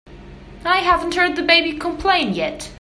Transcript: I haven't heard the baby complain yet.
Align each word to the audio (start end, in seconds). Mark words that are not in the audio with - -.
I 0.65 0.79
haven't 0.79 1.13
heard 1.13 1.35
the 1.35 1.43
baby 1.43 1.77
complain 1.77 2.33
yet. 2.33 2.67